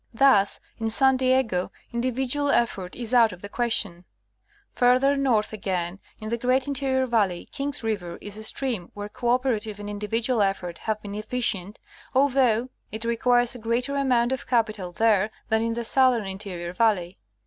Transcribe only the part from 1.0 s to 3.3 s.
Diego, individual effort is